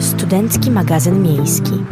[0.00, 1.84] Studencki magazyn miejski.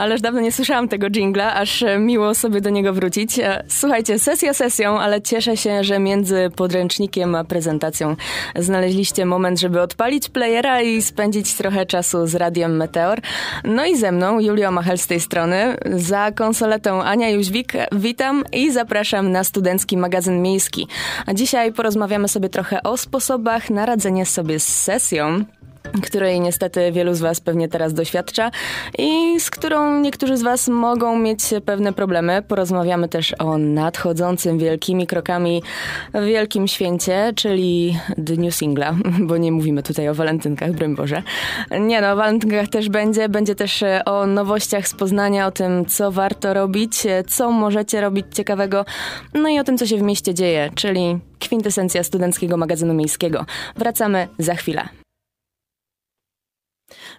[0.00, 3.38] Ależ dawno nie słyszałam tego jingla, aż miło sobie do niego wrócić.
[3.38, 8.16] E, Słuchajcie, sesja sesją, ale cieszę się, że między podręcznikiem a prezentacją
[8.56, 13.20] znaleźliście moment, żeby odpalić playera i spędzić trochę czasu z Radiem Meteor.
[13.64, 17.72] No i ze mną, Julia Machel z tej strony, za konsoletą Ania Jóźwik.
[17.92, 20.86] Witam i zapraszam na Studencki Magazyn Miejski.
[21.26, 25.44] A dzisiaj porozmawiamy sobie trochę o sposobach na radzenie sobie z sesją
[26.02, 28.50] której niestety wielu z Was pewnie teraz doświadcza
[28.98, 32.42] i z którą niektórzy z Was mogą mieć pewne problemy.
[32.48, 35.62] Porozmawiamy też o nadchodzącym wielkimi krokami
[36.26, 38.94] wielkim święcie, czyli Dniu Singla,
[39.28, 41.22] bo nie mówimy tutaj o walentynkach, broń Boże.
[41.80, 43.28] Nie no, o walentynkach też będzie.
[43.28, 48.84] Będzie też o nowościach z Poznania, o tym, co warto robić, co możecie robić ciekawego,
[49.34, 53.46] no i o tym, co się w mieście dzieje, czyli kwintesencja studenckiego magazynu miejskiego.
[53.76, 54.88] Wracamy za chwilę.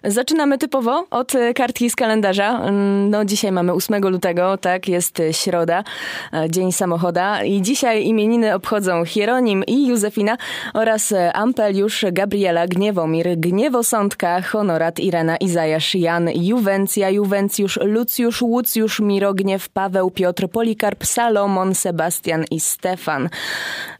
[0.04, 2.60] Zaczynamy typowo od e, kartki z kalendarza.
[2.60, 5.84] Mm, no dzisiaj mamy 8 lutego, tak, jest e, środa,
[6.32, 10.36] e, dzień samochoda i dzisiaj imieniny obchodzą Hieronim i Józefina
[10.74, 20.10] oraz Ampeliusz, Gabriela, Gniewomir, Gniewosądka, Honorat, Irena, Izajasz, Jan, Juwencja, Juwencjusz, Lucjusz, Łucjusz, Mirogniew, Paweł,
[20.10, 23.28] Piotr, Polikarp, Salomon, Sebastian i Stefan.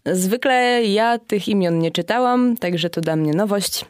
[0.07, 3.85] Zwykle ja tych imion nie czytałam, także to dla mnie nowość.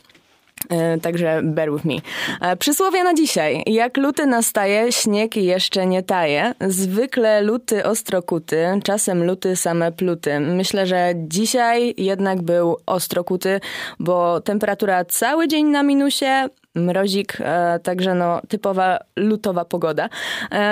[0.71, 1.95] E, także bear with me.
[2.41, 3.63] E, przysłowie na dzisiaj.
[3.67, 6.55] Jak luty nastaje, śnieg jeszcze nie taje.
[6.69, 10.41] Zwykle luty ostro kuty, czasem luty same pluty.
[10.41, 13.61] Myślę, że dzisiaj jednak był ostro kuty,
[13.99, 20.09] bo temperatura cały dzień na minusie, mrozik, e, także no typowa lutowa pogoda.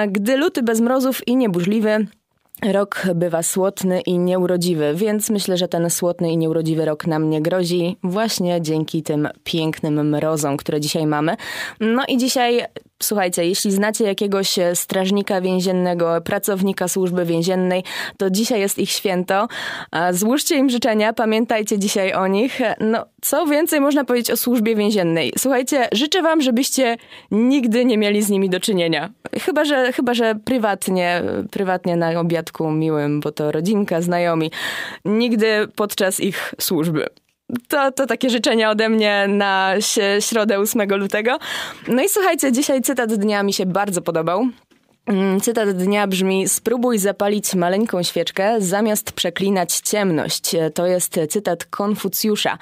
[0.08, 2.06] Gdy luty bez mrozów i nieburzliwy,
[2.62, 7.42] Rok bywa słodny i nieurodziwy, więc myślę, że ten słodny i nieurodziwy rok nam nie
[7.42, 11.36] grozi właśnie dzięki tym pięknym mrozom, które dzisiaj mamy.
[11.80, 12.64] No i dzisiaj
[13.02, 17.84] Słuchajcie, jeśli znacie jakiegoś e, strażnika więziennego, pracownika służby więziennej,
[18.16, 19.48] to dzisiaj jest ich święto.
[20.10, 22.60] Złóżcie im życzenia, pamiętajcie dzisiaj o nich.
[22.80, 25.32] No, co więcej można powiedzieć o służbie więziennej?
[25.38, 26.96] Słuchajcie, życzę wam, żebyście
[27.30, 29.10] nigdy nie mieli z nimi do czynienia.
[29.40, 34.50] Chyba, że, chyba, że prywatnie, prywatnie na obiadku miłym, bo to rodzinka, znajomi.
[35.04, 37.06] Nigdy podczas ich służby.
[37.68, 39.74] To, to takie życzenia ode mnie na
[40.20, 41.38] środę 8 lutego.
[41.88, 44.48] No i słuchajcie, dzisiaj cytat dnia mi się bardzo podobał.
[45.06, 50.56] Mm, cytat dnia brzmi: Spróbuj zapalić maleńką świeczkę zamiast przeklinać ciemność.
[50.74, 52.58] To jest cytat Konfucjusza.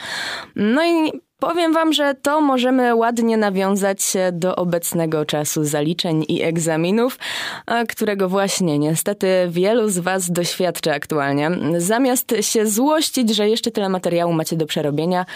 [0.56, 3.98] No i Powiem wam, że to możemy ładnie nawiązać
[4.32, 7.18] do obecnego czasu zaliczeń i egzaminów,
[7.88, 11.50] którego właśnie niestety wielu z was doświadcza aktualnie.
[11.76, 15.26] Zamiast się złościć, że jeszcze tyle materiału macie do przerobienia,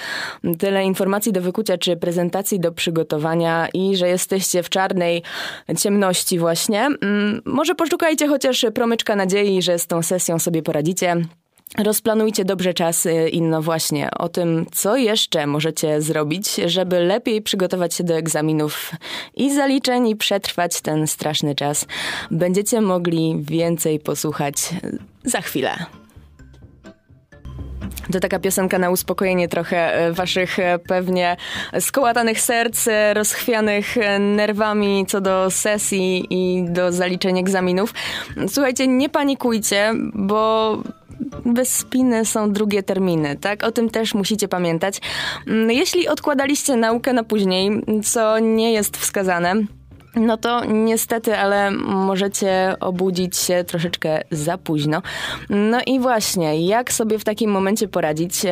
[0.59, 5.23] tyle informacji do wykucia czy prezentacji do przygotowania i że jesteście w czarnej
[5.79, 11.17] ciemności właśnie, mm, może poszukajcie chociaż promyczka nadziei, że z tą sesją sobie poradzicie.
[11.79, 17.95] Rozplanujcie dobrze czasy i no właśnie o tym, co jeszcze możecie zrobić, żeby lepiej przygotować
[17.95, 18.93] się do egzaminów
[19.35, 21.87] i zaliczeń i przetrwać ten straszny czas.
[22.31, 24.57] Będziecie mogli więcej posłuchać
[25.25, 25.87] za chwilę.
[28.13, 31.37] To taka piosenka na uspokojenie trochę e, waszych e, pewnie
[31.81, 37.95] skołatanych serc, e, rozchwianych nerwami co do sesji i do zaliczeń egzaminów.
[38.49, 40.79] Słuchajcie, nie panikujcie, bo
[41.47, 43.65] bez spiny są drugie terminy, tak?
[43.65, 45.01] O tym też musicie pamiętać.
[45.47, 49.55] Mm, jeśli odkładaliście naukę na później, co nie jest wskazane,
[50.17, 55.03] no to niestety, ale możecie obudzić się troszeczkę za późno.
[55.51, 58.43] No i właśnie, jak sobie w takim momencie poradzić?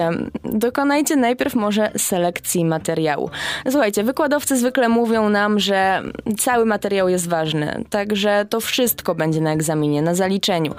[0.45, 3.31] Dokonajcie najpierw może selekcji materiału.
[3.71, 6.03] Słuchajcie, wykładowcy zwykle mówią nam, że
[6.39, 10.75] cały materiał jest ważny, także to wszystko będzie na egzaminie, na zaliczeniu.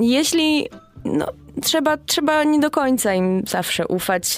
[0.00, 0.68] Jeśli
[1.04, 1.26] no,
[1.62, 4.36] trzeba, trzeba nie do końca im zawsze ufać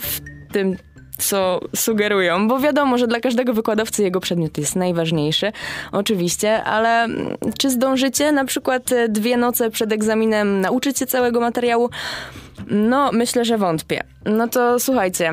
[0.00, 0.20] w
[0.52, 0.76] tym,
[1.18, 5.52] co sugerują, bo wiadomo, że dla każdego wykładowcy jego przedmiot jest najważniejszy,
[5.92, 7.08] oczywiście, ale
[7.58, 11.90] czy zdążycie na przykład dwie noce przed egzaminem nauczyć się całego materiału?
[12.70, 14.00] No, myślę, że wątpię.
[14.24, 15.32] No to słuchajcie.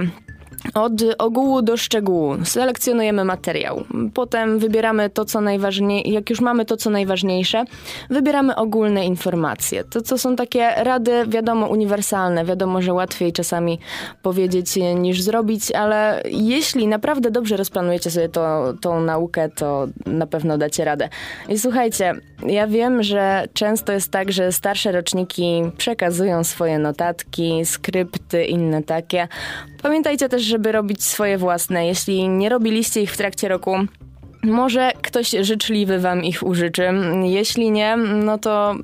[0.73, 3.83] Od ogółu do szczegółu selekcjonujemy materiał.
[4.13, 6.09] Potem wybieramy to, co najważniejsze.
[6.09, 7.63] Jak już mamy to, co najważniejsze,
[8.09, 9.83] wybieramy ogólne informacje.
[9.83, 12.45] To, co są takie rady, wiadomo, uniwersalne.
[12.45, 13.79] Wiadomo, że łatwiej czasami
[14.21, 20.57] powiedzieć niż zrobić, ale jeśli naprawdę dobrze rozplanujecie sobie to, tą naukę, to na pewno
[20.57, 21.09] dacie radę.
[21.49, 22.15] I słuchajcie,
[22.47, 29.27] ja wiem, że często jest tak, że starsze roczniki przekazują swoje notatki, skrypty, inne takie.
[29.81, 31.87] Pamiętajcie też, żeby robić swoje własne.
[31.87, 33.75] Jeśli nie robiliście ich w trakcie roku,
[34.43, 36.83] może ktoś życzliwy wam ich użyczy.
[37.23, 38.75] Jeśli nie, no to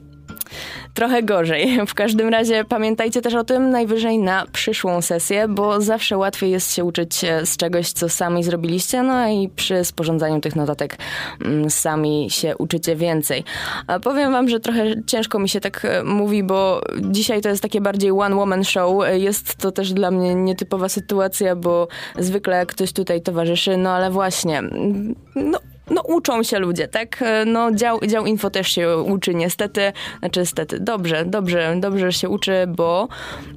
[0.93, 1.79] trochę gorzej.
[1.87, 6.73] W każdym razie pamiętajcie też o tym najwyżej na przyszłą sesję, bo zawsze łatwiej jest
[6.75, 10.97] się uczyć z czegoś, co sami zrobiliście, no i przy sporządzaniu tych notatek
[11.45, 13.43] mm, sami się uczycie więcej.
[13.87, 17.61] A powiem wam, że trochę ciężko mi się tak e, mówi, bo dzisiaj to jest
[17.61, 19.03] takie bardziej one-woman show.
[19.13, 21.87] Jest to też dla mnie nietypowa sytuacja, bo
[22.19, 27.23] zwykle ktoś tutaj towarzyszy, no ale właśnie, mm, no no uczą się ludzie, tak?
[27.45, 32.65] No dział, dział info też się uczy niestety, znaczy niestety, dobrze, dobrze, dobrze się uczy,
[32.67, 33.07] bo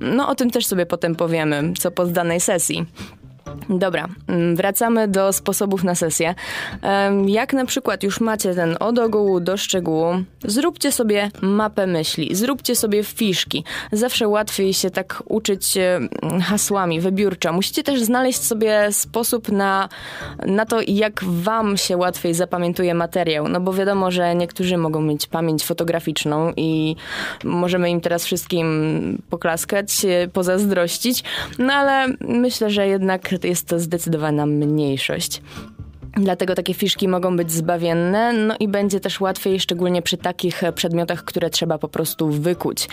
[0.01, 2.87] no o tym też sobie potem powiemy, co po danej sesji.
[3.69, 6.35] Dobra, mm, wracamy do sposobów na sesję.
[7.27, 10.15] Jak na przykład już macie ten od ogółu do szczegółu,
[10.45, 13.65] zróbcie sobie mapę myśli, zróbcie sobie fiszki.
[13.93, 15.79] Zawsze łatwiej się tak uczyć
[16.43, 17.53] hasłami, wybiórczo.
[17.53, 19.89] Musicie też znaleźć sobie sposób na,
[20.47, 23.49] na to, jak wam się łatwiej zapamiętuje materiał.
[23.49, 26.97] No bo wiadomo, że niektórzy mogą mieć pamięć fotograficzną i
[27.45, 31.25] możemy im teraz wszystkim poklaskać, pozazdrościć.
[31.59, 35.43] No ale myślę, że jednak jest to zdecydowana mniejszość.
[36.17, 41.25] Dlatego takie fiszki mogą być zbawienne, no i będzie też łatwiej, szczególnie przy takich przedmiotach,
[41.25, 42.89] które trzeba po prostu wykuć.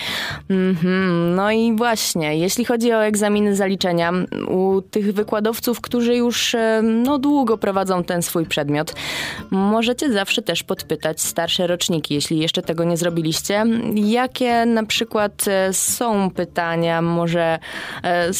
[0.50, 1.36] Mm-hmm.
[1.36, 4.14] No i właśnie, jeśli chodzi o egzaminy zaliczenia,
[4.48, 8.94] u tych wykładowców, którzy już e, no, długo prowadzą ten swój przedmiot,
[9.52, 13.64] możecie zawsze też podpytać starsze roczniki, jeśli jeszcze tego nie zrobiliście,
[13.96, 17.60] jakie na przykład e, są pytania, może
[18.04, 18.34] e,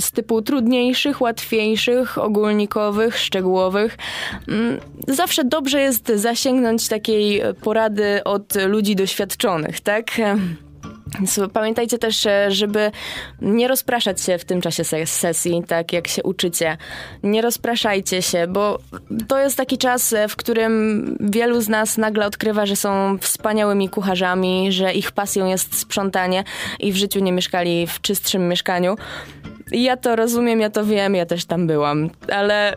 [0.00, 3.98] z typu trudniejszych, łatwiejszych, ogólnikowych, szczegółowych.
[4.48, 10.10] Mm, zawsze dobrze jest zasięgnąć takiej porady od ludzi doświadczonych, tak?
[11.52, 12.90] Pamiętajcie też, żeby
[13.40, 16.76] nie rozpraszać się w tym czasie sesji, tak jak się uczycie.
[17.22, 18.78] Nie rozpraszajcie się, bo
[19.28, 24.72] to jest taki czas, w którym wielu z nas nagle odkrywa, że są wspaniałymi kucharzami,
[24.72, 26.44] że ich pasją jest sprzątanie
[26.80, 28.96] i w życiu nie mieszkali w czystszym mieszkaniu.
[29.70, 32.76] Ja to rozumiem, ja to wiem, ja też tam byłam, ale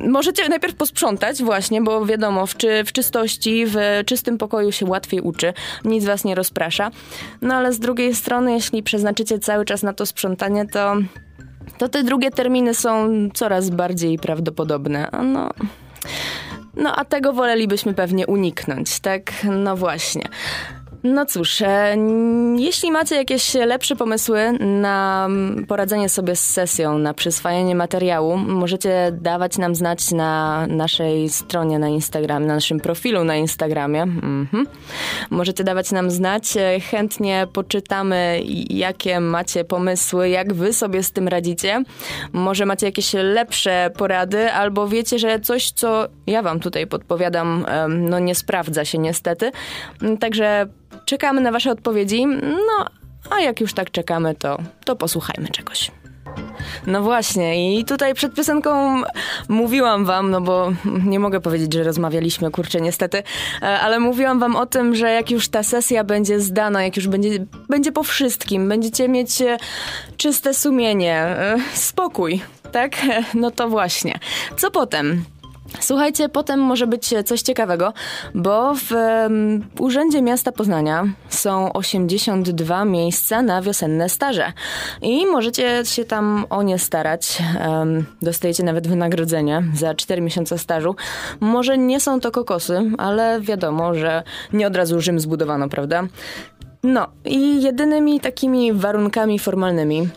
[0.00, 3.76] możecie najpierw posprzątać właśnie, bo wiadomo, w, czy, w czystości, w
[4.06, 5.52] czystym pokoju się łatwiej uczy,
[5.84, 6.90] nic was nie rozprasza.
[7.42, 10.96] No ale z drugiej strony, jeśli przeznaczycie cały czas na to sprzątanie, to,
[11.78, 15.08] to te drugie terminy są coraz bardziej prawdopodobne.
[15.22, 15.50] No...
[16.76, 19.32] No a tego wolelibyśmy pewnie uniknąć, tak?
[19.44, 20.22] No właśnie.
[21.06, 21.96] No cóż, e,
[22.56, 25.28] jeśli macie jakieś lepsze pomysły na
[25.68, 31.88] poradzenie sobie z sesją, na przyswajanie materiału, możecie dawać nam znać na naszej stronie na
[31.88, 34.02] Instagramie, na naszym profilu na Instagramie.
[34.02, 34.66] Mhm.
[35.30, 41.28] Możecie dawać nam znać, e, chętnie poczytamy, jakie macie pomysły, jak wy sobie z tym
[41.28, 41.82] radzicie.
[42.32, 48.18] Może macie jakieś lepsze porady, albo wiecie, że coś, co ja wam tutaj podpowiadam, no
[48.18, 49.50] nie sprawdza się niestety.
[50.20, 50.66] Także
[51.04, 52.26] Czekamy na Wasze odpowiedzi.
[52.42, 52.86] No,
[53.30, 55.90] a jak już tak czekamy, to, to posłuchajmy czegoś.
[56.86, 59.02] No właśnie, i tutaj przed piosenką
[59.48, 60.72] mówiłam wam, no bo
[61.04, 63.22] nie mogę powiedzieć, że rozmawialiśmy, kurczę, niestety,
[63.62, 67.08] e, ale mówiłam wam o tym, że jak już ta sesja będzie zdana, jak już
[67.08, 69.56] będzie, będzie po wszystkim, będziecie mieć e,
[70.16, 72.40] czyste sumienie, e, spokój,
[72.72, 72.96] tak?
[73.34, 74.18] No to właśnie.
[74.56, 75.24] Co potem?
[75.80, 77.92] Słuchajcie, potem może być coś ciekawego,
[78.34, 84.52] bo w um, Urzędzie Miasta Poznania są 82 miejsca na wiosenne staże
[85.02, 87.42] i możecie się tam o nie starać.
[87.68, 90.96] Um, dostajecie nawet wynagrodzenie za 4 miesiące stażu.
[91.40, 96.02] Może nie są to kokosy, ale wiadomo, że nie od razu Rzym zbudowano, prawda?
[96.82, 100.08] No i jedynymi takimi warunkami formalnymi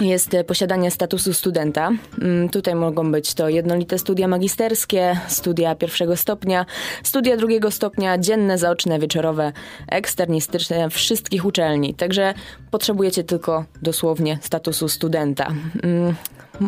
[0.00, 1.90] jest posiadanie statusu studenta.
[2.22, 6.66] Mm, tutaj mogą być to jednolite studia magisterskie, studia pierwszego stopnia,
[7.02, 9.52] studia drugiego stopnia, dzienne, zaoczne, wieczorowe,
[9.88, 11.94] eksternistyczne wszystkich uczelni.
[11.94, 12.34] Także
[12.70, 15.52] potrzebujecie tylko dosłownie statusu studenta.
[15.82, 16.14] Mm,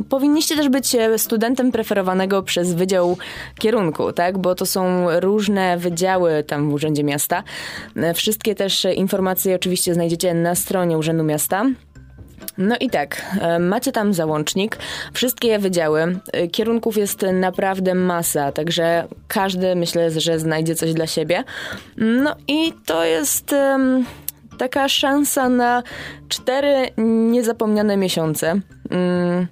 [0.08, 3.16] powinniście też być studentem preferowanego przez Wydział
[3.58, 4.38] Kierunku, tak?
[4.38, 7.42] Bo to są różne wydziały tam w Urzędzie Miasta.
[8.14, 11.66] Wszystkie też informacje oczywiście znajdziecie na stronie Urzędu Miasta.
[12.58, 14.78] No i tak, e, macie tam załącznik,
[15.12, 21.44] wszystkie wydziały, e, kierunków jest naprawdę masa, także każdy myślę, że znajdzie coś dla siebie.
[21.96, 24.04] No i to jest um,
[24.58, 25.82] taka szansa na
[26.28, 28.60] cztery niezapomniane miesiące.
[28.90, 29.46] Um,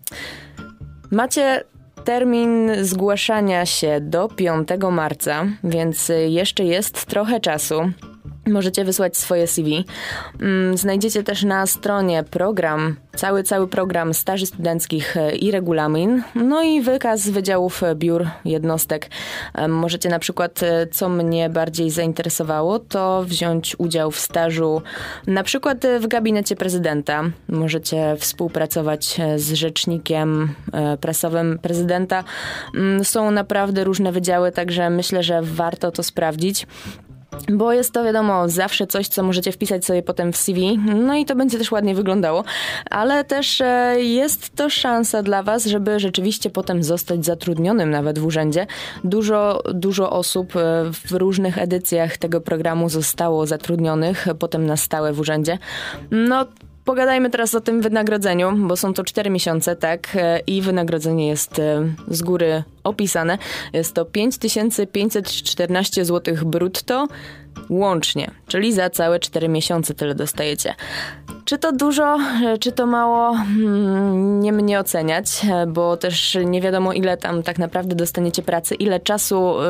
[1.11, 1.65] macie
[2.05, 7.81] termin zgłaszania się do 5 marca, więc jeszcze jest trochę czasu.
[8.51, 9.85] Możecie wysłać swoje CV.
[10.41, 16.63] Mm, znajdziecie też na stronie program, cały, cały program staży studenckich e, i regulamin, no
[16.63, 19.11] i wykaz wydziałów e, biur, jednostek.
[19.55, 20.61] E, możecie na przykład,
[20.93, 24.83] co mnie bardziej zainteresowało, to wziąć udział w stażu
[25.27, 27.23] na przykład w gabinecie prezydenta.
[27.49, 30.55] Możecie współpracować z rzecznikiem
[31.01, 32.25] prasowym prezydenta.
[32.75, 36.67] Mm, są naprawdę różne wydziały, także myślę, że warto to sprawdzić.
[37.49, 41.25] Bo jest to wiadomo zawsze coś, co możecie wpisać sobie potem w CV, no i
[41.25, 42.45] to będzie też ładnie wyglądało,
[42.91, 48.27] ale też e, jest to szansa dla Was, żeby rzeczywiście potem zostać zatrudnionym nawet w
[48.27, 48.67] urzędzie.
[49.05, 55.21] Dużo, dużo osób e, w różnych edycjach tego programu zostało zatrudnionych potem na stałe w
[55.21, 55.59] urzędzie.
[56.11, 56.47] No
[56.85, 61.59] Pogadajmy teraz o tym wynagrodzeniu, bo są to 4 miesiące, tak, e, i wynagrodzenie jest
[61.59, 63.39] e, z góry opisane.
[63.73, 67.09] Jest to 5514 zł brutto
[67.71, 70.75] łącznie, czyli za całe 4 miesiące tyle dostajecie.
[71.45, 72.19] Czy to dużo,
[72.61, 75.27] czy to mało, hmm, nie mnie oceniać,
[75.69, 79.65] bo też nie wiadomo, ile tam tak naprawdę dostaniecie pracy, ile czasu y,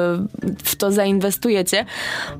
[0.65, 1.85] w to zainwestujecie,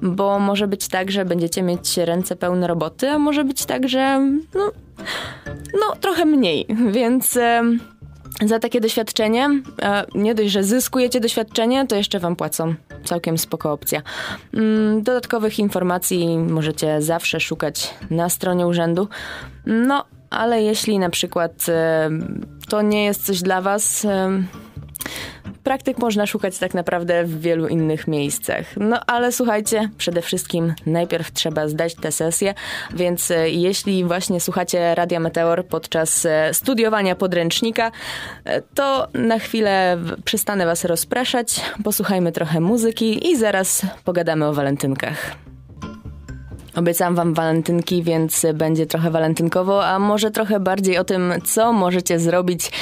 [0.03, 4.21] bo może być tak, że będziecie mieć ręce pełne roboty, a może być tak, że
[4.55, 4.73] no,
[5.81, 7.39] no trochę mniej, więc
[8.47, 9.49] za takie doświadczenie,
[10.15, 12.75] nie dość, że zyskujecie doświadczenie, to jeszcze wam płacą.
[13.05, 14.03] Całkiem spoko opcja.
[14.55, 19.09] Mm, dodatkowych informacji możecie zawsze szukać na stronie urzędu.
[19.67, 21.67] No, ale jeśli na przykład
[22.69, 24.07] to nie jest coś dla was,
[25.65, 28.77] Praktyk można szukać tak naprawdę w wielu innych miejscach.
[28.77, 32.55] No ale słuchajcie, przede wszystkim najpierw trzeba zdać tę sesję,
[32.95, 37.93] więc e, jeśli właśnie słuchacie Radia Meteor podczas e, studiowania podręcznika,
[38.45, 45.50] e, to na chwilę przestanę was rozpraszać, posłuchajmy trochę muzyki i zaraz pogadamy o walentynkach.
[46.77, 52.19] Obiecałam wam walentynki, więc będzie trochę walentynkowo, a może trochę bardziej o tym, co możecie
[52.19, 52.73] zrobić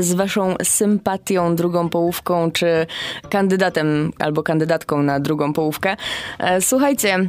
[0.00, 2.86] z waszą sympatią drugą połówką, czy
[3.30, 5.96] kandydatem albo kandydatką na drugą połówkę.
[6.38, 7.28] E, słuchajcie,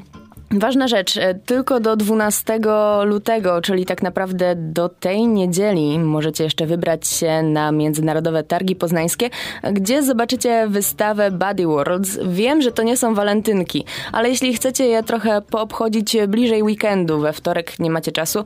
[0.59, 2.59] Ważna rzecz, e, tylko do 12
[3.05, 9.29] lutego, czyli tak naprawdę do tej niedzieli możecie jeszcze wybrać się na Międzynarodowe Targi Poznańskie,
[9.71, 12.19] gdzie zobaczycie wystawę Body Worlds.
[12.27, 17.33] Wiem, że to nie są walentynki, ale jeśli chcecie je trochę poobchodzić bliżej weekendu, we
[17.33, 18.43] wtorek nie macie czasu,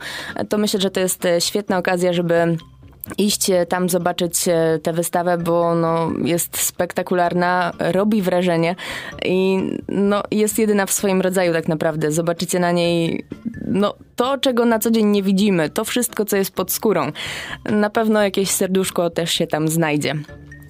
[0.49, 2.57] to myślę, że to jest e, świetna okazja, żeby
[3.17, 8.75] iść tam zobaczyć e, tę wystawę, bo no, jest spektakularna, robi wrażenie
[9.25, 12.11] i no, jest jedyna w swoim rodzaju tak naprawdę.
[12.11, 13.25] Zobaczycie na niej
[13.67, 17.11] no, to, czego na co dzień nie widzimy, to wszystko, co jest pod skórą.
[17.65, 20.15] Na pewno jakieś serduszko też się tam znajdzie.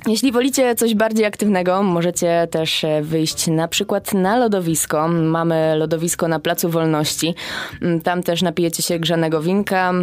[0.08, 5.08] Jeśli wolicie coś bardziej aktywnego, możecie też e, wyjść na przykład na lodowisko.
[5.08, 7.36] Mamy lodowisko na Placu Wolności.
[7.82, 9.94] Mm, tam też napijecie się grzanego winka.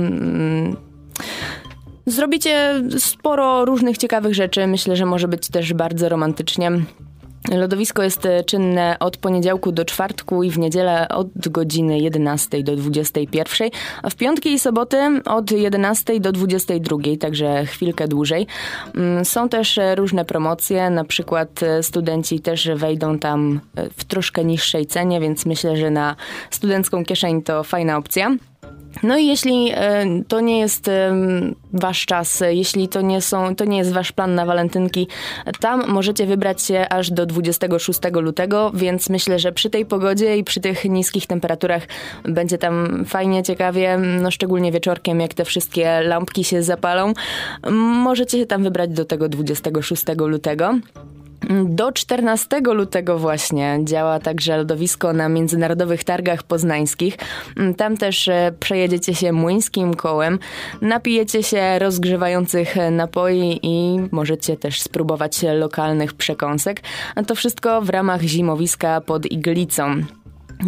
[2.06, 4.66] Zrobicie sporo różnych ciekawych rzeczy.
[4.66, 6.70] Myślę, że może być też bardzo romantycznie.
[7.52, 12.76] Lodowisko jest e, czynne od poniedziałku do czwartku i w niedzielę od godziny 11 do
[12.76, 13.70] 21,
[14.02, 18.46] a w piątki i soboty od 11 do 22, także chwilkę dłużej.
[18.94, 23.60] Mm, są też e, różne promocje, na przykład e, studenci też wejdą tam
[23.96, 26.16] w troszkę niższej cenie, więc myślę, że na
[26.50, 28.36] studencką kieszeń to fajna opcja.
[29.02, 30.90] No i jeśli e, to nie jest
[31.72, 35.08] wasz czas, jeśli to nie, są, to nie jest wasz plan na walentynki,
[35.60, 40.44] tam możecie wybrać się aż do 26 lutego, więc myślę, że przy tej pogodzie i
[40.44, 41.82] przy tych niskich temperaturach
[42.24, 47.12] będzie tam fajnie, ciekawie, no szczególnie wieczorkiem, jak te wszystkie lampki się zapalą.
[48.02, 50.74] Możecie się tam wybrać do tego 26 lutego.
[51.64, 57.16] Do 14 lutego właśnie działa także lodowisko na Międzynarodowych Targach Poznańskich.
[57.76, 60.38] Tam też e, przejedziecie się młyńskim kołem,
[60.82, 66.80] napijecie się rozgrzewających napoi i możecie też spróbować lokalnych przekąsek.
[67.14, 70.04] A to wszystko w ramach zimowiska pod Iglicą.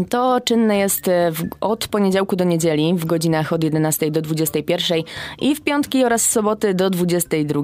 [0.05, 5.03] To czynne jest e, w, od poniedziałku do niedzieli w godzinach od 11 do 21
[5.41, 7.63] i w piątki oraz soboty do 22.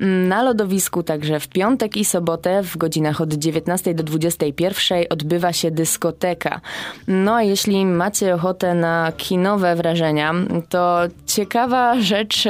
[0.00, 5.70] Na lodowisku także w piątek i sobotę w godzinach od 19 do 21 odbywa się
[5.70, 6.60] dyskoteka.
[7.08, 10.34] No a jeśli macie ochotę na kinowe wrażenia,
[10.68, 10.98] to
[11.28, 12.44] ciekawa rzecz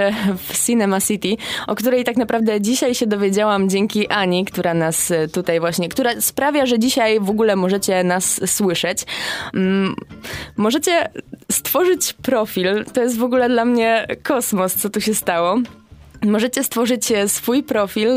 [0.49, 5.61] w Cinema City, o której tak naprawdę dzisiaj się dowiedziałam dzięki Ani, która nas tutaj
[5.61, 9.05] właśnie, która sprawia, że dzisiaj w ogóle możecie nas słyszeć.
[9.55, 9.95] Mm,
[10.57, 11.09] możecie
[11.53, 12.85] stworzyć profil.
[12.93, 15.59] To jest w ogóle dla mnie kosmos, co tu się stało.
[16.27, 18.09] Możecie stworzyć e, swój profil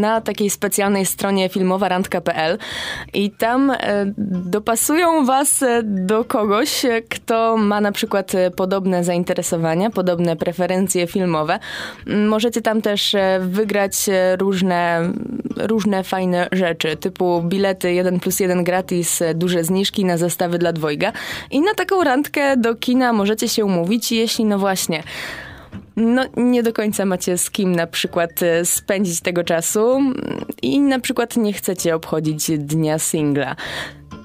[0.00, 2.58] na takiej specjalnej stronie filmowarandka.pl
[3.14, 3.76] i tam e,
[4.44, 11.58] dopasują was e, do kogoś, kto ma na przykład podobne zainteresowania, podobne preferencje filmowe.
[12.06, 13.92] Możecie tam też wygrać
[14.38, 15.12] różne,
[15.56, 21.12] różne fajne rzeczy, typu bilety 1 plus 1 gratis, duże zniżki na zestawy dla dwojga
[21.50, 25.02] i na taką randkę do kina możecie się umówić, jeśli no właśnie
[25.96, 29.98] no, nie do końca macie z kim na przykład e, spędzić tego czasu
[30.62, 33.56] i na przykład nie chcecie obchodzić dnia singla.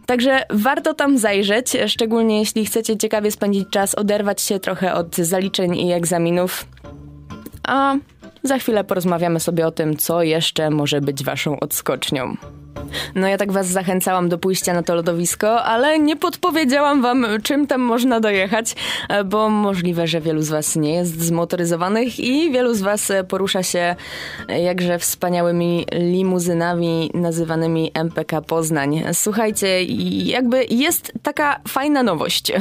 [0.06, 5.76] Także warto tam zajrzeć, szczególnie jeśli chcecie ciekawie spędzić czas, oderwać się trochę od zaliczeń
[5.76, 6.66] i egzaminów.
[7.64, 7.96] A
[8.44, 12.36] za chwilę porozmawiamy sobie o tym, co jeszcze może być waszą odskocznią.
[13.16, 17.68] No ja tak was zachęcałam do pójścia na to lodowisko, ale nie podpowiedziałam wam, czym
[17.68, 18.76] tam można dojechać,
[19.10, 23.24] e, bo możliwe, że wielu z was nie jest zmotoryzowanych i wielu z was e,
[23.24, 23.96] porusza się
[24.50, 29.04] e, jakże wspaniałymi limuzynami nazywanymi MPK Poznań.
[29.14, 29.84] Słuchajcie,
[30.24, 32.52] jakby jest taka fajna nowość.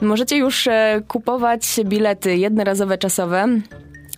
[0.00, 0.68] Możecie już
[1.08, 3.48] kupować bilety jednorazowe czasowe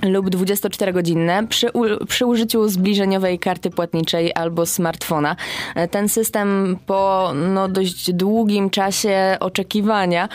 [0.04, 1.70] lub 24-godzinne przy,
[2.08, 5.36] przy użyciu zbliżeniowej karty płatniczej albo smartfona.
[5.90, 10.28] Ten system po no, dość długim czasie oczekiwania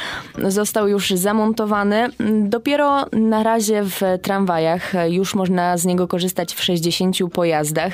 [0.47, 2.09] został już zamontowany.
[2.43, 7.93] Dopiero na razie w tramwajach już można z niego korzystać w 60 pojazdach.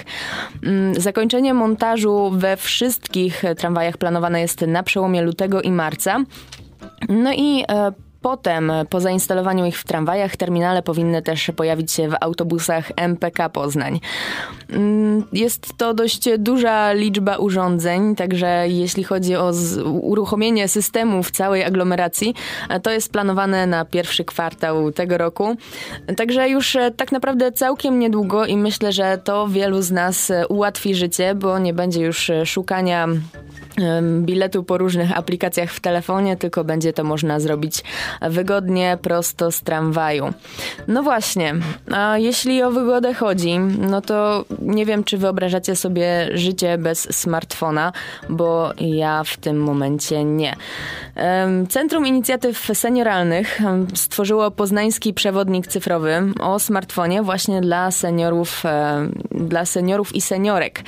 [0.98, 6.24] Zakończenie montażu we wszystkich tramwajach planowane jest na przełomie lutego i marca.
[7.10, 7.92] No i e,
[8.26, 14.00] Potem, po zainstalowaniu ich w tramwajach, terminale powinny też pojawić się w autobusach MPK Poznań.
[14.70, 19.52] Mm, jest to dość duża liczba urządzeń, także jeśli chodzi o
[20.02, 22.36] uruchomienie systemu w całej aglomeracji,
[22.84, 25.56] to jest planowane na pierwszy kwartał tego roku.
[26.18, 30.48] Także już e, tak naprawdę całkiem niedługo i myślę, że to wielu z nas e,
[30.48, 33.08] ułatwi życie, bo nie będzie już e, szukania
[34.22, 37.84] biletu po różnych aplikacjach w telefonie, tylko będzie to można zrobić
[38.22, 40.34] wygodnie, prosto z tramwaju.
[40.88, 41.54] No właśnie,
[41.92, 47.92] a jeśli o wygodę chodzi, no to nie wiem, czy wyobrażacie sobie życie bez smartfona,
[48.30, 50.56] bo ja w tym momencie nie.
[51.70, 53.60] Centrum Inicjatyw Senioralnych
[53.96, 58.64] stworzyło poznański przewodnik cyfrowy o smartfonie właśnie dla seniorów,
[59.32, 60.84] dla seniorów i seniorek.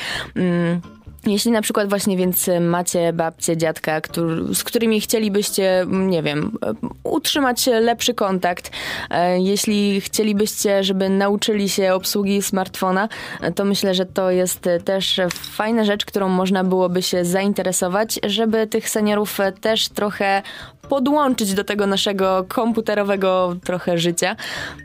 [1.25, 6.57] Jeśli na przykład właśnie więc macie babcię, dziadka, który, z którymi chcielibyście, nie wiem,
[7.03, 8.71] utrzymać lepszy kontakt,
[9.09, 13.09] e, jeśli chcielibyście, żeby nauczyli się obsługi smartfona,
[13.55, 18.89] to myślę, że to jest też fajna rzecz, którą można byłoby się zainteresować, żeby tych
[18.89, 20.41] seniorów też trochę
[20.89, 24.35] podłączyć do tego naszego komputerowego trochę życia.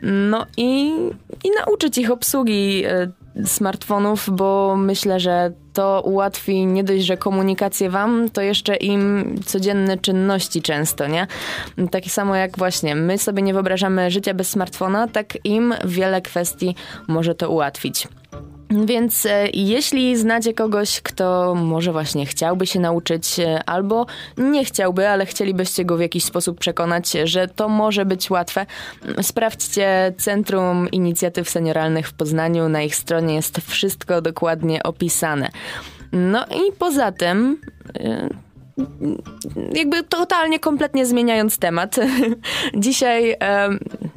[0.01, 0.91] No i,
[1.43, 3.07] i nauczyć ich obsługi e,
[3.45, 9.97] smartfonów, bo myślę, że to ułatwi nie dość, że komunikację wam, to jeszcze im codzienne
[9.97, 11.27] czynności często, nie?
[11.91, 16.75] Tak samo jak właśnie my sobie nie wyobrażamy życia bez smartfona, tak im wiele kwestii
[17.07, 18.07] może to ułatwić.
[18.73, 24.05] Więc e, jeśli znacie kogoś, kto może właśnie chciałby się nauczyć, e, albo
[24.37, 28.65] nie chciałby, ale chcielibyście go w jakiś sposób przekonać, że to może być łatwe,
[29.21, 32.69] sprawdźcie Centrum Inicjatyw Senioralnych w Poznaniu.
[32.69, 35.49] Na ich stronie jest wszystko dokładnie opisane.
[36.11, 37.61] No i poza tym
[37.99, 38.29] e,
[39.73, 41.95] jakby totalnie, kompletnie zmieniając temat.
[42.75, 43.35] dzisiaj,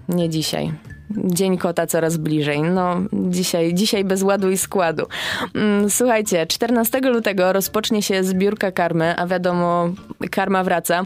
[0.09, 0.73] nie dzisiaj,
[1.11, 2.63] Dzień kota coraz bliżej.
[2.63, 5.07] No, dzisiaj, dzisiaj bez ładu i składu.
[5.55, 9.89] Mm, słuchajcie, 14 lutego rozpocznie się zbiórka karmy, a wiadomo,
[10.31, 11.03] karma wraca.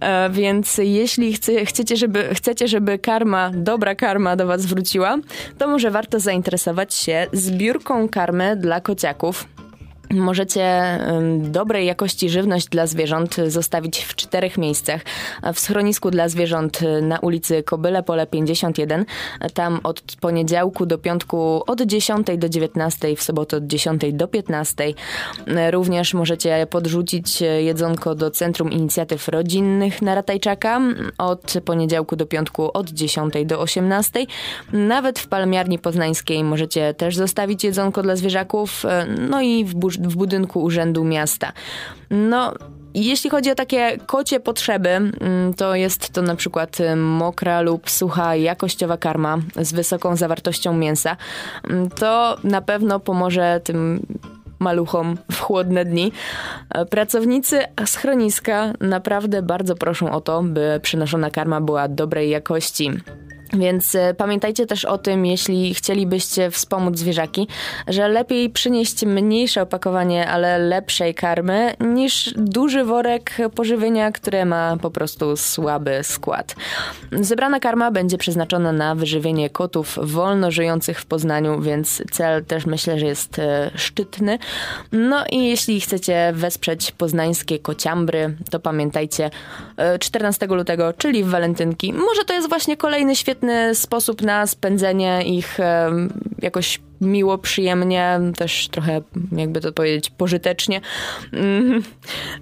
[0.00, 5.16] E, więc jeśli chce, chcecie, żeby, chcecie, żeby karma, dobra karma do was wróciła,
[5.58, 9.46] to może warto zainteresować się zbiórką karmy dla kociaków.
[10.14, 10.98] Możecie
[11.38, 15.00] dobrej jakości żywność dla zwierząt zostawić w czterech miejscach.
[15.54, 19.04] W schronisku dla zwierząt na ulicy Kobyle Pole 51.
[19.54, 24.84] Tam od poniedziałku do piątku od 10 do 19, w sobotę od 10 do 15.
[25.70, 30.80] Również możecie podrzucić jedzonko do Centrum Inicjatyw Rodzinnych na Ratajczaka
[31.18, 34.26] od poniedziałku do piątku od 10 do 18.
[34.72, 38.84] Nawet w Palmiarni Poznańskiej możecie też zostawić jedzonko dla zwierzaków.
[39.28, 39.74] No i w
[40.08, 41.52] w budynku Urzędu Miasta.
[42.10, 42.54] No,
[42.94, 47.90] jeśli chodzi o takie kocie potrzeby, mm, to jest to na przykład y, mokra lub
[47.90, 51.16] sucha jakościowa karma z wysoką zawartością mięsa.
[51.64, 54.06] Mm, to na pewno pomoże tym
[54.58, 56.12] maluchom w chłodne dni.
[56.70, 62.90] E, pracownicy schroniska naprawdę bardzo proszą o to, by przynoszona karma była dobrej jakości.
[63.52, 67.48] Więc e, pamiętajcie też o tym, jeśli chcielibyście wspomóc zwierzaki,
[67.88, 74.90] że lepiej przynieść mniejsze opakowanie, ale lepszej karmy, niż duży worek pożywienia, które ma po
[74.90, 76.54] prostu słaby skład.
[77.12, 82.98] Zebrana karma będzie przeznaczona na wyżywienie kotów wolno żyjących w Poznaniu, więc cel też myślę,
[82.98, 84.38] że jest e, szczytny.
[84.92, 89.30] No i jeśli chcecie wesprzeć poznańskie kociambry, to pamiętajcie
[90.00, 91.92] 14 e, lutego, czyli w walentynki.
[91.92, 95.58] Może to jest właśnie kolejny świetny świetny sposób na spędzenie ich
[96.42, 99.00] jakoś miło, przyjemnie, też trochę,
[99.32, 100.80] jakby to powiedzieć, pożytecznie.
[101.32, 101.82] Mm,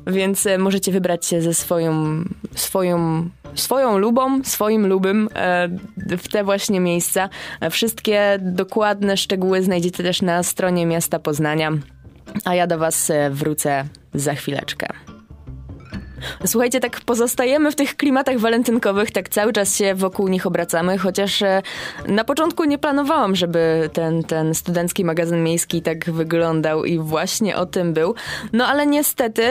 [0.06, 5.68] więc e, możecie wybrać się ze swoją, swoją, swoją lubą, swoim lubym e,
[6.18, 7.28] w te właśnie miejsca.
[7.70, 11.72] Wszystkie dokładne szczegóły znajdziecie też na stronie miasta Poznania.
[12.44, 13.84] A ja do Was e, wrócę
[14.14, 15.07] za chwileczkę.
[16.46, 21.42] Słuchajcie, tak pozostajemy w tych klimatach walentynkowych, tak cały czas się wokół nich obracamy, chociaż
[21.42, 21.62] e,
[22.09, 27.66] na początku nie planowałam, żeby ten, ten studencki magazyn miejski tak wyglądał i właśnie o
[27.66, 28.14] tym był.
[28.52, 29.42] No ale niestety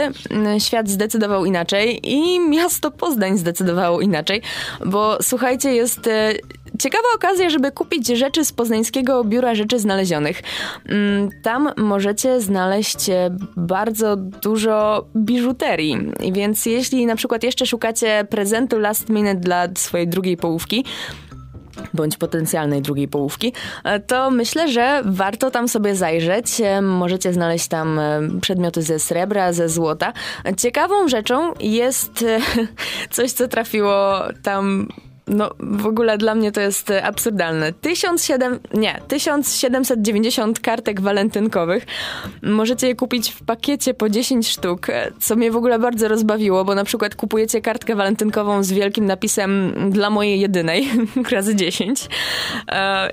[0.59, 4.41] świat zdecydował inaczej i miasto Poznań zdecydowało inaczej,
[4.85, 6.33] bo słuchajcie, jest e,
[6.79, 10.41] ciekawa okazja, żeby kupić rzeczy z poznańskiego biura rzeczy znalezionych.
[10.85, 15.97] Mm, tam możecie znaleźć e, bardzo dużo biżuterii,
[16.31, 20.85] więc jeśli na przykład jeszcze szukacie prezentu last minute dla swojej drugiej połówki,
[21.93, 26.61] bądź potencjalnej drugiej połówki, e, to myślę, że warto tam sobie zajrzeć.
[26.61, 27.99] E, możecie znaleźć tam
[28.41, 30.13] przedmioty ze srebra, ze złota.
[30.57, 32.25] Ciekawą rzeczą jest
[33.15, 34.87] coś, co trafiło tam
[35.27, 37.73] no w ogóle dla mnie to jest e, absurdalne.
[37.73, 41.85] 1700, nie, 1790 kartek walentynkowych.
[42.41, 46.65] Możecie je kupić w pakiecie po 10 sztuk, e, co mnie w ogóle bardzo rozbawiło,
[46.65, 50.89] bo na przykład kupujecie kartkę walentynkową z wielkim napisem dla mojej jedynej,
[51.31, 52.07] razy 10.
[52.71, 53.09] E,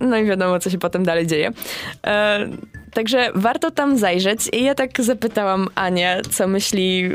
[0.00, 1.52] no i wiadomo, co się potem dalej dzieje.
[2.92, 4.48] Także warto tam zajrzeć.
[4.52, 7.10] I ja tak zapytałam Anię, co myśli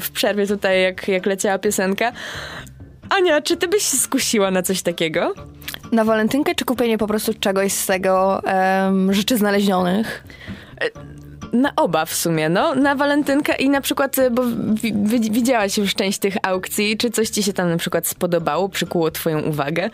[0.00, 2.12] w przerwie tutaj, jak, jak leciała piosenka.
[3.10, 5.34] Ania, czy ty byś się skusiła na coś takiego?
[5.92, 10.24] Na walentynkę, czy kupienie po prostu czegoś z tego um, rzeczy znalezionych?
[10.80, 11.14] E,
[11.54, 12.74] na oba w sumie, no.
[12.74, 14.42] Na walentynkę i na przykład, bo
[15.30, 19.40] widziałaś już część tych aukcji, czy coś ci się tam na przykład spodobało, przykuło twoją
[19.40, 19.90] uwagę?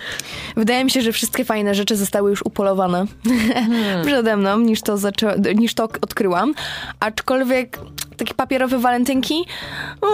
[0.56, 3.06] Wydaje mi się, że wszystkie fajne rzeczy zostały już upolowane
[3.54, 4.06] hmm.
[4.06, 6.54] przede mną, niż to, zaczę- niż to odkryłam.
[7.00, 7.78] Aczkolwiek
[8.20, 9.46] takie papierowe walentynki.
[10.00, 10.06] O,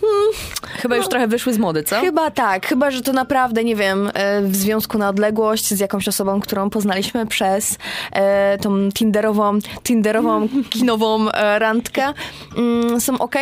[0.00, 0.32] hmm,
[0.76, 2.00] chyba już no, trochę wyszły z mody, co?
[2.00, 2.66] Chyba tak.
[2.66, 6.70] Chyba, że to naprawdę, nie wiem, e, w związku na odległość z jakąś osobą, którą
[6.70, 7.78] poznaliśmy przez
[8.12, 12.12] e, tą tinderową, tinderową, kinową e, randkę,
[12.56, 13.36] mm, są ok.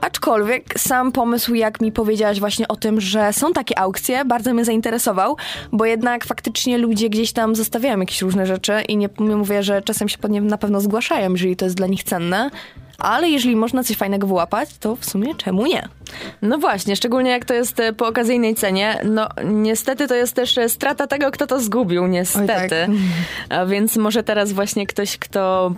[0.00, 4.64] Aczkolwiek sam pomysł, jak mi powiedziałaś właśnie o tym, że są takie aukcje, bardzo mnie
[4.64, 5.36] zainteresował,
[5.72, 9.82] bo jednak faktycznie ludzie gdzieś tam zostawiają jakieś różne rzeczy i nie, nie mówię, że
[9.82, 12.50] czasem się pod nie na pewno zgłaszają, jeżeli to jest dla nich cenne
[12.98, 15.88] ale jeżeli można coś fajnego wyłapać, to w sumie czemu nie?
[16.42, 19.00] No właśnie, szczególnie jak to jest e, po okazyjnej cenie.
[19.04, 22.68] No niestety to jest też e, strata tego, kto to zgubił, niestety.
[22.68, 22.90] Tak.
[23.48, 25.74] A więc może teraz właśnie ktoś, kto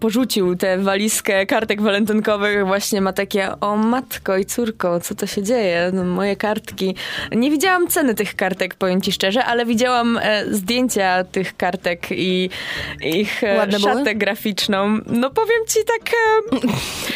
[0.00, 5.42] porzucił tę walizkę kartek walentynkowych, właśnie ma takie, o matko i córko, co to się
[5.42, 5.90] dzieje?
[5.94, 6.94] No, moje kartki.
[7.32, 12.50] Nie widziałam ceny tych kartek, powiem ci szczerze, ale widziałam e, zdjęcia tych kartek i
[13.04, 14.14] ich e, Ładne szatę były?
[14.14, 14.98] graficzną.
[15.06, 16.14] No powiem ci tak...
[16.14, 16.56] E,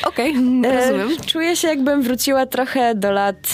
[0.08, 1.08] Okej, okay, rozumiem.
[1.20, 3.52] E, czuję się jakbym wróciła trochę do lat...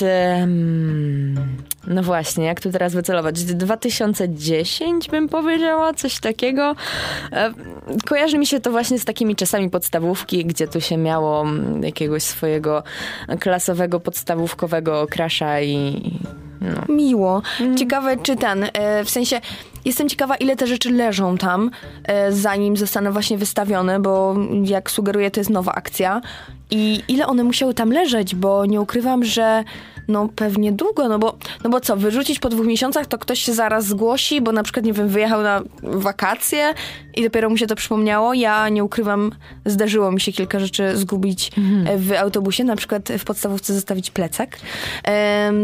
[1.89, 3.45] No właśnie, jak tu teraz wycelować?
[3.45, 6.77] 2010 bym powiedziała, coś takiego.
[7.33, 7.53] E,
[8.07, 11.47] kojarzy mi się to właśnie z takimi czasami podstawówki, gdzie tu się miało
[11.83, 12.83] jakiegoś swojego
[13.41, 16.03] klasowego, podstawówkowego krasza i...
[16.61, 16.95] No.
[16.95, 17.43] Miło.
[17.61, 17.77] Mm.
[17.77, 19.41] Ciekawe, czy ten, e, w sensie
[19.85, 21.71] Jestem ciekawa, ile te rzeczy leżą tam,
[22.05, 26.21] e, zanim zostaną właśnie wystawione, bo jak sugeruję, to jest nowa akcja.
[26.71, 29.65] I ile one musiały tam leżeć, bo nie ukrywam, że
[30.09, 33.53] no pewnie długo, no bo, no bo co, wyrzucić po dwóch miesiącach, to ktoś się
[33.53, 36.75] zaraz zgłosi, bo na przykład, nie wiem, wyjechał na wakacje
[37.17, 38.35] i dopiero mu się to przypomniało.
[38.35, 39.33] Ja nie ukrywam,
[39.67, 41.99] zdarzyło mi się kilka rzeczy zgubić mhm.
[41.99, 44.59] w autobusie, na przykład w podstawówce zostawić plecak,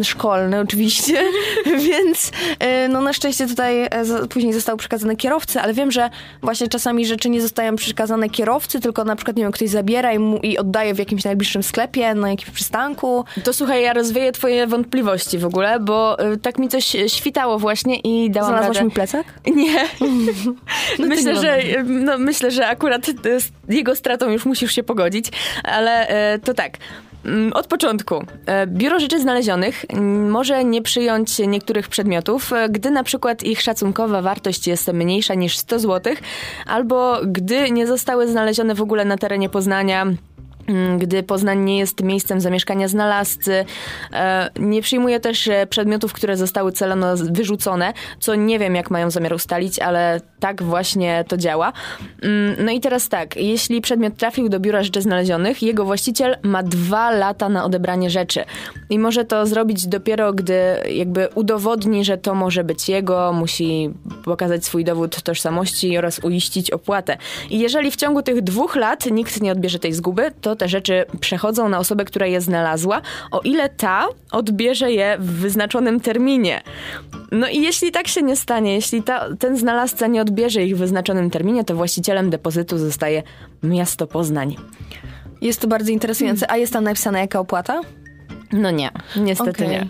[0.02, 1.22] szkolny oczywiście,
[1.90, 6.10] więc e, no na szczęście tutaj z- później zostały przekazane kierowcy, ale wiem, że
[6.42, 10.18] właśnie czasami rzeczy nie zostają przekazane kierowcy, tylko na przykład, nie wiem, ktoś zabiera i,
[10.18, 13.24] mu, i oddaje w jakimś najbliższym sklepie, na jakimś przystanku.
[13.44, 17.96] To słuchaj, ja rozwieję twoje wątpliwości w ogóle, bo y, tak mi coś świtało właśnie
[17.96, 18.86] i dałam Znalazłaś radę.
[18.86, 19.26] mi plecak?
[19.56, 19.88] Nie.
[21.08, 25.26] myślę, nie że, no, myślę, że akurat y, z jego stratą już musisz się pogodzić,
[25.64, 26.08] ale
[26.44, 26.78] to tak.
[27.24, 28.24] Mm, Od początku.
[28.66, 29.84] Biuro Rzeczy Znalezionych
[30.28, 35.78] może nie przyjąć niektórych przedmiotów, gdy na przykład ich szacunkowa wartość jest mniejsza niż 100
[35.78, 36.14] zł,
[36.66, 40.06] albo gdy nie zostały znalezione w ogóle na terenie Poznania
[40.98, 43.64] gdy Poznań nie jest miejscem zamieszkania znalazcy.
[44.12, 49.10] E, Nie przyjmuje też e, przedmiotów, które zostały celowo wyrzucone, co nie wiem, jak mają
[49.10, 51.72] zamiar ustalić, ale tak właśnie to działa.
[52.22, 56.62] Mm, No i teraz tak, jeśli przedmiot trafił do biura rzeczy znalezionych, jego właściciel ma
[56.62, 58.44] dwa lata na odebranie rzeczy.
[58.90, 60.54] I może to zrobić dopiero, gdy
[60.90, 63.90] jakby udowodni, że to może być jego, musi
[64.24, 67.16] pokazać swój dowód tożsamości oraz uiścić opłatę.
[67.50, 71.04] I jeżeli w ciągu tych dwóch lat nikt nie odbierze tej zguby, to te rzeczy
[71.20, 76.62] przechodzą na osobę, która je znalazła, o ile ta odbierze je w wyznaczonym terminie.
[77.32, 80.78] No i jeśli tak się nie stanie, jeśli ta, ten znalazca nie odbierze ich w
[80.78, 83.22] wyznaczonym terminie, to właścicielem depozytu zostaje
[83.62, 84.56] miasto Poznań.
[85.40, 86.50] Jest to bardzo interesujące.
[86.50, 87.80] A jest tam napisana jaka opłata?
[88.54, 89.68] No nie, niestety Okej.
[89.68, 89.86] nie.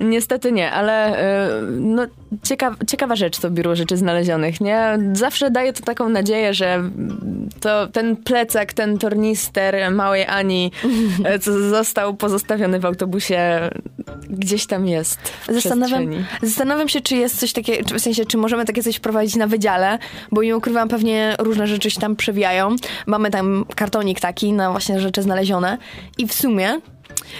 [0.00, 1.18] Niestety nie, ale
[1.58, 2.06] y, no,
[2.42, 4.98] ciekawa, ciekawa rzecz to Biuro Rzeczy Znalezionych, nie?
[5.12, 6.90] Zawsze daje to taką nadzieję, że
[7.60, 10.72] to ten plecak, ten tornister małej Ani,
[11.34, 13.70] y, co został pozostawiony w autobusie,
[14.30, 16.06] gdzieś tam jest Zastanawiam,
[16.42, 19.98] zastanawiam się, czy jest coś takiego, w sensie, czy możemy takie coś wprowadzić na wydziale,
[20.32, 22.76] bo nie ukrywam, pewnie różne rzeczy się tam przewijają.
[23.06, 25.78] Mamy tam kartonik taki na właśnie rzeczy znalezione
[26.18, 26.80] i w sumie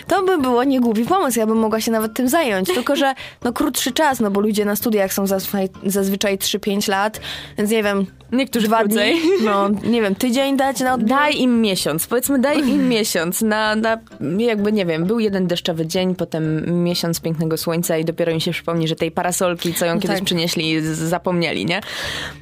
[0.06, 3.52] to by było niegłupi pomysł, ja bym mogła się nawet tym zająć, tylko że no
[3.52, 7.20] krótszy czas, no bo ludzie na studiach są zazwyczaj, zazwyczaj 3-5 lat,
[7.58, 9.20] więc nie wiem, Niektórzy dwa krócej.
[9.20, 11.08] dni, no nie wiem, tydzień dać na odbiór.
[11.08, 13.98] Daj im miesiąc, powiedzmy daj im miesiąc na, na
[14.38, 18.50] jakby nie wiem, był jeden deszczowy dzień, potem miesiąc pięknego słońca i dopiero im się
[18.50, 20.24] przypomni, że tej parasolki, co ją kiedyś tak.
[20.24, 21.80] przynieśli, zapomnieli, nie?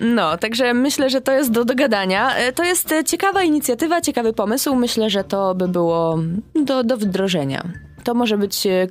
[0.01, 2.37] No, także myślę, że to jest do dogadania.
[2.37, 4.75] E, To jest e, ciekawa inicjatywa, ciekawy pomysł.
[4.75, 6.19] Myślę, że to by było
[6.55, 7.69] do, do wdrożenia.
[8.05, 8.87] To może być e,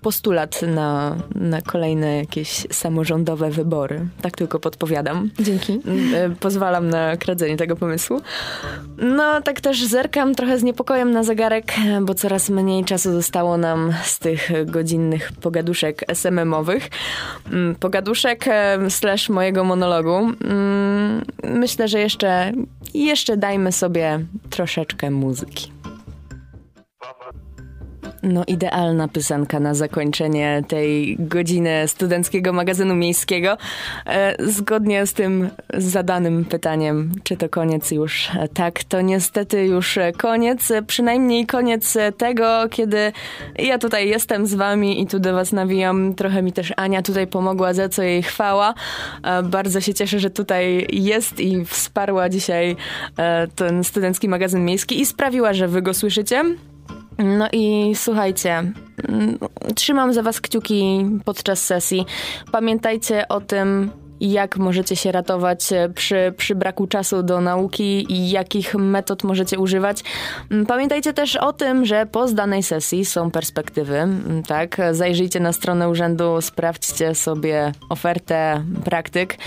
[0.00, 4.06] postulat na, na kolejne jakieś samorządowe wybory.
[4.22, 5.30] Tak tylko podpowiadam.
[5.40, 5.80] Dzięki.
[6.14, 8.20] E, pozwalam na kradzenie tego pomysłu.
[8.98, 13.92] No, tak też zerkam trochę z niepokojem na zegarek, bo coraz mniej czasu zostało nam
[14.04, 16.88] z tych godzinnych pogaduszek SMM-owych.
[17.52, 20.16] Mm, Pogaduszek e, slash mojego monologu.
[20.16, 22.52] Mm, Myślę, że jeszcze,
[22.94, 25.73] jeszcze dajmy sobie troszeczkę muzyki.
[28.24, 33.56] No, idealna piosenka na zakończenie tej godziny studenckiego magazynu miejskiego.
[34.06, 38.30] E, zgodnie z tym zadanym pytaniem, czy to koniec już?
[38.38, 40.72] E, Tak, to niestety już koniec.
[40.86, 43.12] Przynajmniej koniec tego, kiedy
[43.58, 46.14] ja tutaj jestem z wami i tu do was nawijam.
[46.14, 48.74] Trochę mi też Ania tutaj pomogła, za co jej chwała.
[49.22, 52.76] E, Bardzo się cieszę, że tutaj jest i wsparła dzisiaj
[53.56, 56.42] ten studencki magazyn miejski i sprawiła, że wy go słyszycie.
[57.18, 58.62] No i słuchajcie,
[59.08, 59.38] mm,
[59.74, 62.06] trzymam za was kciuki podczas sesji.
[62.52, 68.30] Pamiętajcie o tym, jak możecie się ratować e, przy, przy braku czasu do nauki i
[68.30, 70.04] jakich metod możecie używać.
[70.50, 74.76] Mm, Pamiętajcie też o tym, że po zdanej sesji są perspektywy, mm, tak?
[74.92, 79.38] Zajrzyjcie na stronę urzędu, sprawdźcie sobie ofertę praktyk,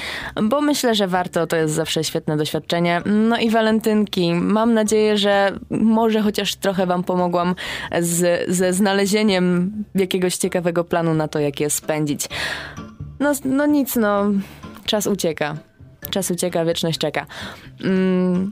[0.43, 3.01] bo myślę, że warto, to jest zawsze świetne doświadczenie.
[3.06, 4.34] No i walentynki.
[4.34, 7.56] Mam nadzieję, że może chociaż trochę wam pomogłam
[7.99, 12.30] z, ze znalezieniem jakiegoś ciekawego planu na to, jak je spędzić.
[13.19, 14.25] No, no nic, no.
[14.86, 15.58] Czas ucieka.
[16.10, 17.25] Czas ucieka, wieczność czeka.
[17.84, 18.51] Mm,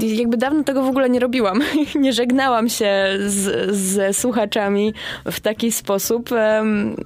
[0.00, 1.60] jakby dawno tego w ogóle nie robiłam.
[1.94, 2.92] nie żegnałam się
[3.26, 6.30] z, ze słuchaczami w taki sposób.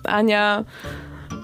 [0.04, 0.64] Ania...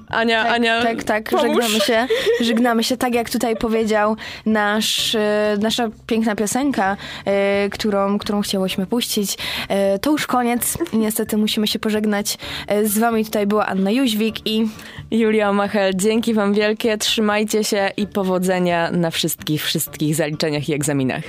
[0.09, 1.43] Ania, Tak, Ania, tak, tak, pomóż.
[1.47, 2.07] żegnamy się.
[2.41, 4.17] Żegnamy się, tak jak tutaj powiedział
[4.47, 9.39] nasz, e, nasza piękna piosenka, e, którą, którą chciałyśmy puścić.
[9.69, 12.39] E, To już koniec niestety musimy się pożegnać.
[12.85, 14.69] Z wami tutaj była Anna Jóźwik i
[15.11, 21.17] Julia Machel, dzięki wam wielkie, trzymajcie się i powodzenia na wszystkich, wszystkich zaliczeniach i egzaminach.